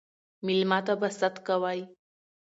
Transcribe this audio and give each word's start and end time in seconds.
ميلمه 0.45 0.79
ته 0.85 0.93
به 0.99 1.09
ست 1.19 1.35
کوئ 1.47 1.79